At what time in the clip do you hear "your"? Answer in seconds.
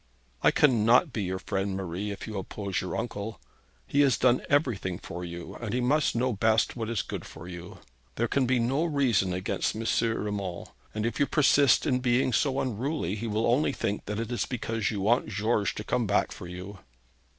1.21-1.37, 2.81-2.97